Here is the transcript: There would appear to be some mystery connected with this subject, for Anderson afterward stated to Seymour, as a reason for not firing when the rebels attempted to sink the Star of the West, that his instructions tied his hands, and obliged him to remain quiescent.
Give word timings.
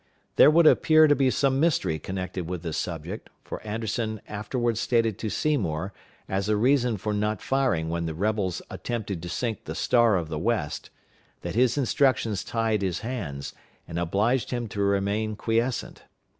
There 0.35 0.49
would 0.49 0.65
appear 0.65 1.05
to 1.05 1.13
be 1.15 1.29
some 1.29 1.59
mystery 1.59 1.99
connected 1.99 2.49
with 2.49 2.63
this 2.63 2.75
subject, 2.77 3.29
for 3.43 3.61
Anderson 3.61 4.19
afterward 4.27 4.79
stated 4.79 5.19
to 5.19 5.29
Seymour, 5.29 5.93
as 6.27 6.49
a 6.49 6.57
reason 6.57 6.97
for 6.97 7.13
not 7.13 7.39
firing 7.39 7.87
when 7.89 8.07
the 8.07 8.15
rebels 8.15 8.63
attempted 8.71 9.21
to 9.21 9.29
sink 9.29 9.65
the 9.65 9.75
Star 9.75 10.17
of 10.17 10.27
the 10.27 10.39
West, 10.39 10.89
that 11.41 11.53
his 11.53 11.77
instructions 11.77 12.43
tied 12.43 12.81
his 12.81 13.01
hands, 13.01 13.53
and 13.87 13.99
obliged 13.99 14.49
him 14.49 14.67
to 14.69 14.81
remain 14.81 15.35
quiescent. 15.35 16.01